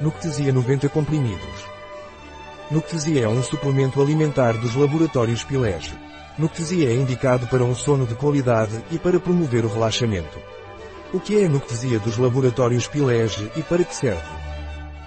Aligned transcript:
Nuctesia 0.00 0.52
90 0.52 0.88
comprimidos. 0.88 1.68
Nuctesia 2.68 3.26
é 3.26 3.28
um 3.28 3.40
suplemento 3.44 4.02
alimentar 4.02 4.54
dos 4.54 4.74
laboratórios 4.74 5.44
Pilege. 5.44 5.94
Nuctesia 6.36 6.90
é 6.90 6.94
indicado 6.94 7.46
para 7.46 7.62
um 7.62 7.76
sono 7.76 8.04
de 8.04 8.16
qualidade 8.16 8.84
e 8.90 8.98
para 8.98 9.20
promover 9.20 9.64
o 9.64 9.72
relaxamento. 9.72 10.36
O 11.12 11.20
que 11.20 11.40
é 11.40 11.46
a 11.46 11.48
Nuctesia 11.48 12.00
dos 12.00 12.18
laboratórios 12.18 12.88
Pilege 12.88 13.48
e 13.54 13.62
para 13.62 13.84
que 13.84 13.94
serve? 13.94 14.20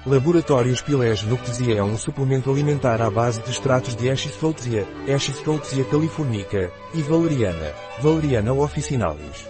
Laboratórios 0.05 0.81
Pilege 0.81 1.25
Nuctesia 1.25 1.79
é 1.79 1.83
um 1.83 1.97
suplemento 1.97 2.49
alimentar 2.49 3.01
à 3.01 3.11
base 3.11 3.41
de 3.41 3.51
extratos 3.51 3.93
de 3.93 4.07
Eschisfoltsia, 4.07 4.87
Eschisfoltsia 5.05 5.83
californica 5.83 6.71
e 6.93 7.01
valeriana, 7.01 7.73
Valeriana 8.01 8.53
officinalis. 8.53 9.49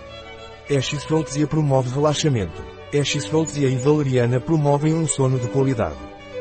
Eschisfoltsia 0.67 1.45
promove 1.45 1.93
relaxamento. 1.93 2.76
Eschisfoltsia 2.91 3.67
e 3.67 3.75
valeriana 3.75 4.39
promovem 4.39 4.93
um 4.93 5.05
sono 5.05 5.37
de 5.37 5.49
qualidade. 5.49 5.97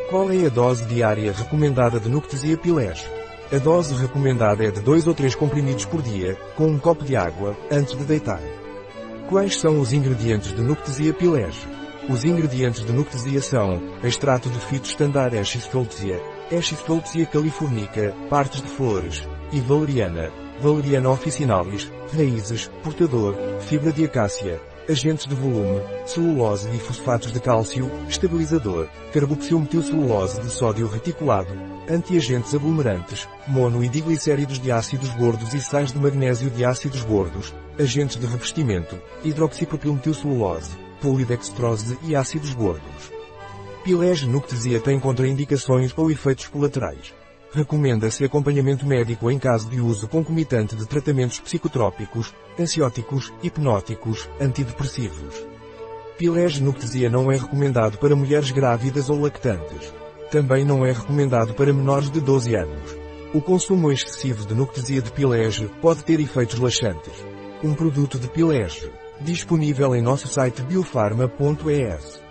Qual 0.09 0.31
é 0.31 0.47
a 0.47 0.49
dose 0.49 0.85
diária 0.85 1.33
recomendada 1.33 1.99
de 1.99 2.09
Nuctesia 2.09 2.57
Pilege? 2.57 3.05
A 3.53 3.59
dose 3.59 3.93
recomendada 3.95 4.65
é 4.65 4.71
de 4.71 4.81
2 4.81 5.09
ou 5.09 5.15
3 5.15 5.35
comprimidos 5.35 5.85
por 5.87 6.01
dia, 6.01 6.37
com 6.55 6.69
um 6.69 6.79
copo 6.79 7.05
de 7.05 7.17
água, 7.17 7.57
antes 7.69 7.99
de 7.99 8.05
deitar. 8.05 8.41
Quais 9.29 9.59
são 9.59 9.81
os 9.81 9.93
ingredientes 9.93 10.55
de 10.55 10.63
Nuctesia 10.63 11.13
Pilege? 11.13 11.67
Os 12.09 12.25
ingredientes 12.25 12.87
de 12.87 12.93
Nuctesia 12.93 13.43
são 13.43 13.83
extrato 14.05 14.49
de 14.49 14.61
fito 14.61 14.87
standard 14.87 15.35
Eschisfoltsia, 15.37 16.23
Eschisfoltsia 16.53 17.27
californica, 17.27 18.15
partes 18.31 18.63
de 18.63 18.69
flores, 18.69 19.29
e 19.51 19.59
valeriana, 19.59 20.31
Valeriana 20.61 21.11
officinalis, 21.11 21.91
raízes, 22.17 22.71
portador, 22.83 23.35
fibra 23.61 23.93
de 23.93 24.05
acácia, 24.05 24.61
agentes 24.89 25.27
de 25.27 25.35
volume, 25.35 25.83
celulose 26.07 26.69
e 26.71 26.79
fosfatos 26.79 27.33
de 27.33 27.41
cálcio, 27.41 27.91
estabilizador, 28.09 28.89
carboxilmetilcelulose 29.13 30.41
de 30.41 30.51
sódio 30.51 30.87
reticulado, 30.87 31.53
antiagentes 31.91 32.55
aglomerantes, 32.55 33.29
mono 33.49 33.83
e 33.83 33.89
diglicéridos 33.89 34.61
de 34.61 34.71
ácidos 34.71 35.11
gordos 35.11 35.55
e 35.55 35.61
sais 35.61 35.93
de 35.93 35.99
magnésio 35.99 36.51
de 36.51 36.65
ácidos 36.65 37.03
gordos, 37.03 37.53
agentes 37.79 38.17
de 38.17 38.27
revestimento, 38.27 38.97
hidroxipropilmetilcelulose, 39.25 40.77
polidextrose 41.01 41.99
e 42.03 42.15
ácidos 42.15 42.55
gordos. 42.55 43.13
Pilege 43.83 44.27
Nuctesia 44.27 44.81
tem 44.81 44.99
contraindicações 44.99 45.93
ou 45.97 46.11
efeitos 46.11 46.47
colaterais. 46.49 47.13
Recomenda-se 47.53 48.25
acompanhamento 48.25 48.87
médico 48.87 49.31
em 49.31 49.39
caso 49.39 49.69
de 49.69 49.81
uso 49.81 50.09
concomitante 50.09 50.77
de 50.77 50.87
tratamentos 50.87 51.41
psicotrópicos, 51.41 52.35
ansióticos, 52.59 53.33
hipnóticos, 53.43 54.29
antidepressivos. 54.41 55.47
Pilege 56.19 56.63
Nuctesia 56.63 57.11
não 57.11 57.31
é 57.31 57.37
recomendado 57.37 57.99
para 57.99 58.17
mulheres 58.17 58.51
grávidas 58.51 59.11
ou 59.11 59.21
lactantes. 59.21 59.93
Também 60.31 60.65
não 60.65 60.85
é 60.85 60.93
recomendado 60.93 61.55
para 61.55 61.73
menores 61.73 62.11
de 62.11 62.21
12 62.21 62.55
anos. 62.55 62.97
O 63.35 63.41
consumo 63.41 63.93
excessivo 63.93 64.47
de 64.47 64.55
Nuctesia 64.55 65.03
de 65.03 65.13
Pilege 65.13 65.69
pode 65.81 66.05
ter 66.05 66.19
efeitos 66.19 66.59
laxantes. 66.59 67.13
Um 67.63 67.75
produto 67.75 68.19
de 68.19 68.29
Pilege. 68.29 68.91
Disponível 69.21 69.95
em 69.95 70.03
nosso 70.03 70.27
site 70.27 70.63
biofarma.es. 70.63 72.26